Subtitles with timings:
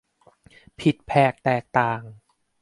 [0.79, 2.01] ผิดแผกแตกต่าง